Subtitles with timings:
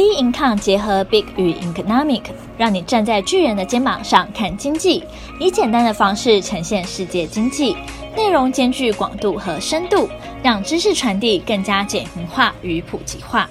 [0.00, 2.22] B Income 结合 Big 与 Economic，
[2.56, 5.04] 让你站在巨人的肩膀上看经济，
[5.38, 7.76] 以简单的方式呈现世界经济，
[8.16, 10.08] 内容兼具广度和深度，
[10.42, 13.50] 让知识传递更加简明化与普及化。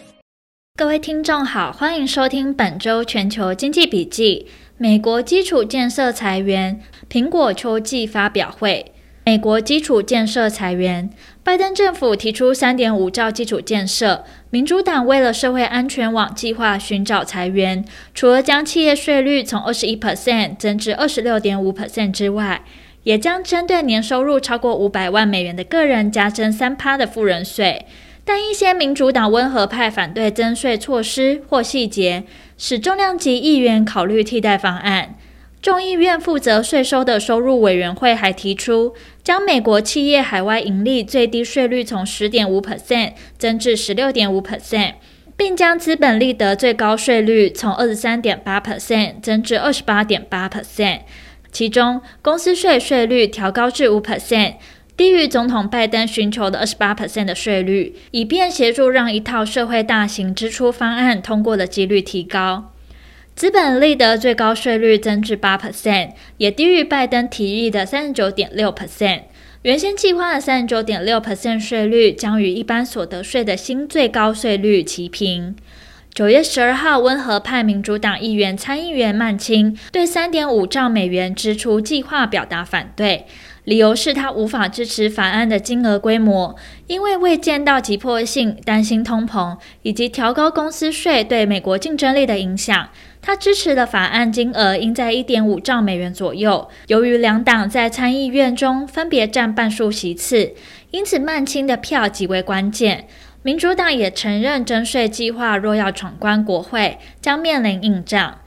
[0.75, 4.47] 各位听众好，欢迎收听本周全球经济笔记。
[4.77, 8.91] 美国基础建设裁员，苹果秋季发表会。
[9.25, 11.09] 美国基础建设裁员，
[11.43, 14.23] 拜登政府提出三点五兆基础建设。
[14.49, 22.63] 民主党为了社会安全网计划寻找裁员，除了将企业税率从二十一 percent 增至二十六点五 percent 之外，
[23.03, 27.85] 也将针对年收入超过五百万美元的个人加征三趴的富人税。
[28.25, 32.23] 但一些民主党温和派反对增税措施或细节，
[32.57, 35.15] 使重量级议员考虑替代方案。
[35.61, 44.93] 众议院负责税收的收入委员会还提出，将美国企业海外盈利最低税率从十点五 percent 增至十六点五 percent，
[45.35, 51.01] 并将资本利得最高税率从二十三点八 percent 增至二十八点八 percent，
[51.51, 54.53] 其中公司税税率调高至五 percent，
[54.95, 62.71] 低于总统拜登寻求的二十八 percent 的税率，以便协助让一套社会大型支出方案通过的几率提高。
[63.39, 69.21] 资本利得最高税率增至八 percent，也低于拜登提议的三十九点六 percent。
[69.61, 75.55] 原先计划的三十九点六 percent 税率将与一般所得税的新最高税率齐平。
[76.13, 83.25] 九月十二号，温和派民主党议员参议员曼青对三点五兆美元支出计划表达反对，
[83.69, 86.55] 理由是他无法支持法案的金额规模，
[86.87, 92.89] 因为未见到急迫性，担心通膨以及调高公司税对美国竞争力的影响。
[93.21, 96.67] 他支持的法案金额应在一点五兆美元左右。
[96.87, 100.53] 由于两党在参议院中分别占半数席次，
[100.89, 103.05] 因此曼青的票极为关键。
[103.43, 108.39] 民主党也承认征税计划若要闯关国会，将面临硬仗。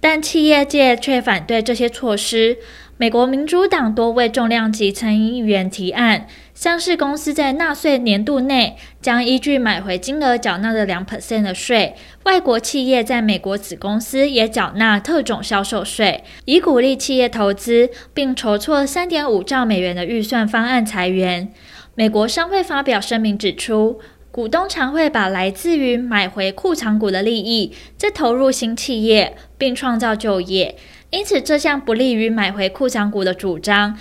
[0.00, 2.56] 但企业界却反对这些措施。
[3.00, 21.50] 美国民主党多位重量级参议员提案，像是公司在纳税年度内将依据买回金额缴纳的两 percent 的税，外国企业在美国子公司也缴纳特种销售税，以鼓励企业投资，并筹措三点五兆美元的预算方案裁员。
[21.94, 23.98] 美国商会发表声明指出，
[24.30, 30.76] 股东常会把来自于买回库藏股的利益再投入新企业，并创造就业。
[31.10, 33.98] 因此，这项不利于买回库藏股的主张，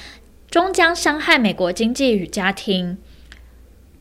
[0.49, 2.97] 终将伤害美国经济与家庭。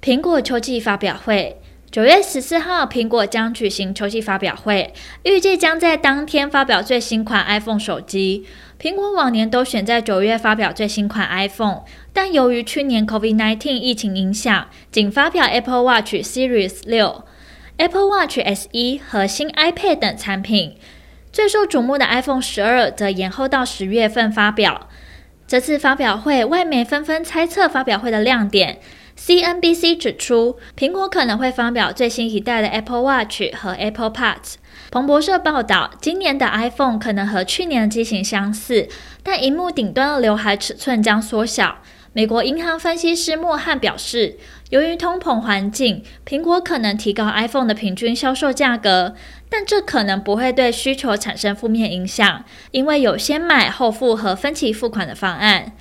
[0.02, 1.56] 苹果秋季发表会，
[1.90, 4.92] 九月十四号，苹果将举行秋季发表会，
[5.22, 8.44] 预计将在当天发表最新款 iPhone 手机。
[8.78, 11.80] 苹果往年都选在九月发表最新款 iPhone，
[12.12, 17.24] 但由于去年 COVID-19 疫情影响，仅发表 Apple Watch Series 六、
[17.78, 20.76] Apple Watch SE 和新 iPad 等产品。
[21.38, 24.88] 最受瞩目的 iPhone 十二则延后到十月份发表。
[25.46, 28.80] 这次发表会，外媒纷纷猜测发表会的亮点。
[29.16, 34.54] CNBC 指出，苹果可能会发表最新一代的 Apple Watch 和 Apple Parts。
[34.90, 38.88] 彭博社报道，今年的 iPhone 可能和去年的机型相似，
[39.22, 41.78] 但荧幕顶端的刘海尺寸将缩小。
[42.12, 44.36] 美国银行分析师莫汉表示，
[44.70, 49.14] 由于通膨环境，苹果可能提高 iPhone 的平均销售价格，
[49.48, 55.72] 但这可能不会对需求产生负面影响，因为有先买后付和分期付款的方案。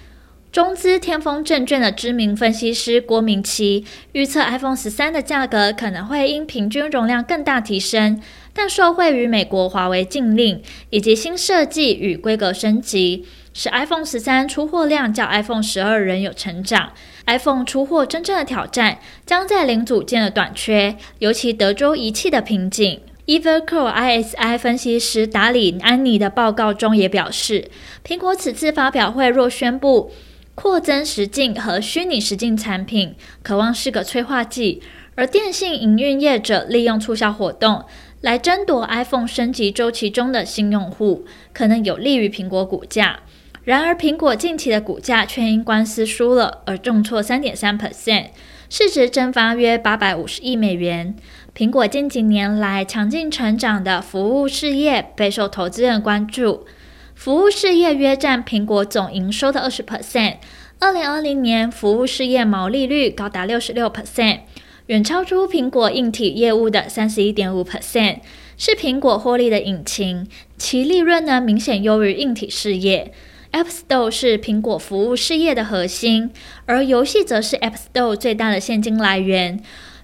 [0.49, 8.21] 中资天风证券的知名分析师郭明奇预测，iPhone 十三的价格可能会因平均容量更大提升，
[8.53, 13.25] 但受惠于美国华为禁令以及新设计与规格升级。
[13.59, 16.93] 使 iPhone 十三出货量较 iPhone 十二仍有成长。
[17.25, 23.01] iPhone 出货真正的挑战将在零组件的短缺，尤其德州仪器的瓶颈。
[23.25, 27.71] e v e r c o ISI 分析师达里安妮的报告中也表示，
[28.05, 30.11] 苹果此次发表会若宣布
[30.53, 34.83] 扩增实境和虚拟实境产品，可望是个催化剂。
[35.15, 37.83] 而电信营运业者利用促销活动
[38.21, 43.21] 来争夺 iPhone 升级周期中的新用户，可能有利于苹果股价。
[43.67, 48.27] 然而，苹果近期的股价却因官司输了而重挫三点三 percent，
[48.69, 51.13] 市值蒸发约八百五十亿美元。
[51.53, 56.65] 苹果近几年来强劲成长的服务事业备受投资人关注，
[57.13, 60.35] 服务事业约占苹果总营收的二十 percent。
[60.79, 64.39] 二零二零年，服务事业毛利率高达六十六 percent，
[64.85, 68.19] 远超出苹果硬体业务的三十一点五 percent，
[68.55, 70.25] 是苹果获利的引擎，
[70.57, 73.11] 其利润呢明显优于硬体事业。
[73.57, 76.29] App Store 是苹果服务事业的核心，
[76.67, 79.59] 而游戏则是 App Store 最大的现金来源。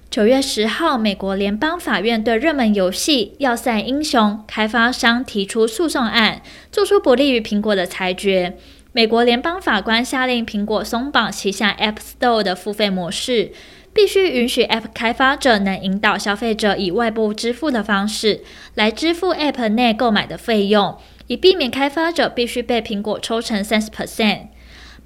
[0.09, 6.41] 九月十号，美国联邦法院对热门游戏《要塞英雄》开发商提出诉讼案，
[6.71, 8.57] 做出不利于苹果的裁决。
[8.91, 13.51] 美国联邦法官下令苹果松绑旗下 App Store 的付费模式，
[13.93, 18.41] 必须允许 App 开发者能引导消费者以外部支付的方式
[18.73, 20.97] 来支付 App 内购买的费用，
[21.33, 24.49] 以避免开发者必须被苹果抽成三十 percent。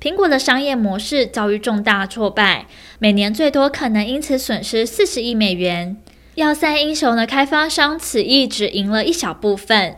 [0.02, 2.68] 苹果的商业模式遭遇重大挫败，
[3.00, 5.96] 每年最多可能因此损失四十亿美元。
[6.36, 9.96] 要塞英雄的开发商此役只赢了一小部分，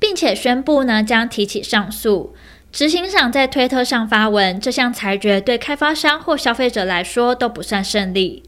[0.00, 2.34] 并且宣布呢将提起上诉。
[2.72, 8.42] 执行长在推特上发文，这项裁决对开发商或消费者来说都不算胜利。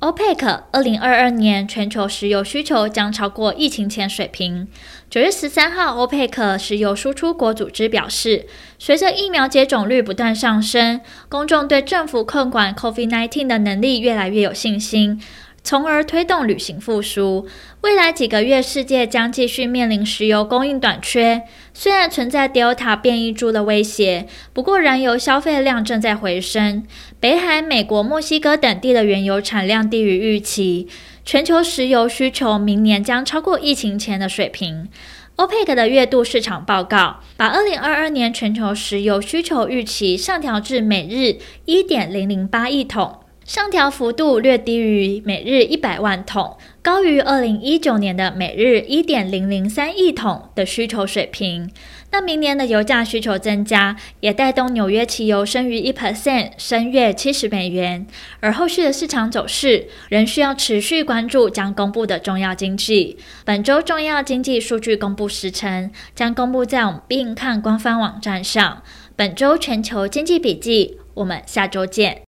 [0.00, 4.66] OPEC 二零二二年全球石油需求将超过疫情前水平。
[5.10, 8.46] 九月十三号，OPEC 石油输出国组织表示，
[8.78, 15.20] 随着疫苗接种率不断上升，公众对政府控管 COVID-19 的能力越来越有信心。
[15.62, 17.46] 从而推动旅行复苏。
[17.82, 21.42] 未来几个月，世界将继续面临石油供应短缺。
[21.72, 26.84] 虽然存在 Delta 变异株的威胁，不过燃油消费量正在回升。
[27.20, 30.88] 北海、美国、墨西哥等地的原油产量低于预期，
[31.24, 34.88] 全球石油需求明年将超过疫情前的水平。
[35.36, 43.19] OPEC 的月度市场报告把2022年全球石油需求预期上调至每日1.008亿桶。
[43.50, 51.68] 上调幅度略低于每日一百万桶，高于二零一九年的每日一点零零三亿桶的需求水平。
[52.12, 58.06] 那明年的油价需求增加，也带动纽约期油升逾一 percent，升约七十美元。
[58.38, 63.18] 而后续的市场走势仍需要持续关注将公布的重要经济。
[63.44, 68.84] 本周重要经济数据公布时程将公布在我们并看官方网站上。
[69.16, 72.18] 本周全球经济笔记，我们下周见。